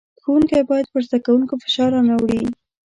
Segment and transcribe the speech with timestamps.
[0.23, 2.41] ښوونکی بايد پر زدکوونکو فشار را نۀ وړي.